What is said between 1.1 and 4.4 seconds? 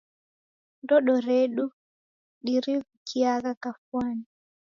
redu dirivikiagha kafwane.